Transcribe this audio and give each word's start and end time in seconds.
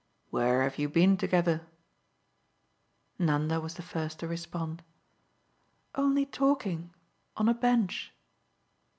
"Where 0.31 0.63
have 0.63 0.79
you 0.79 0.89
been 0.89 1.15
together?" 1.15 1.67
Nanda 3.19 3.61
was 3.61 3.75
the 3.75 3.83
first 3.83 4.17
to 4.21 4.27
respond. 4.27 4.81
"Only 5.93 6.25
talking 6.25 6.91
on 7.37 7.47
a 7.47 7.53
bench." 7.53 8.11